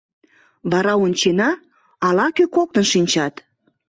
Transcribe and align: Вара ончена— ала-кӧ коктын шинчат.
Вара 0.71 0.93
ончена— 1.05 1.49
ала-кӧ 2.07 2.45
коктын 2.55 2.85
шинчат. 2.91 3.33